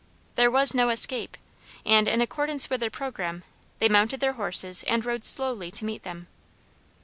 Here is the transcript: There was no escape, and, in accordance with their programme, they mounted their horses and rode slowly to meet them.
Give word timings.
There 0.33 0.49
was 0.49 0.73
no 0.73 0.89
escape, 0.89 1.37
and, 1.85 2.07
in 2.07 2.21
accordance 2.21 2.71
with 2.71 2.79
their 2.79 2.89
programme, 2.89 3.43
they 3.77 3.87
mounted 3.87 4.19
their 4.19 4.33
horses 4.33 4.81
and 4.87 5.05
rode 5.05 5.23
slowly 5.23 5.69
to 5.69 5.85
meet 5.85 6.01
them. 6.01 6.25